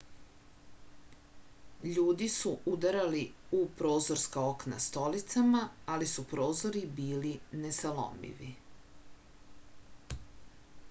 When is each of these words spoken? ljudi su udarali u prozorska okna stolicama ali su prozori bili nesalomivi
ljudi 1.95 2.29
su 2.35 2.53
udarali 2.71 3.19
u 3.57 3.59
prozorska 3.81 4.45
okna 4.53 4.79
stolicama 4.85 5.61
ali 5.95 6.07
su 6.13 6.25
prozori 6.31 6.81
bili 7.01 7.35
nesalomivi 7.67 8.49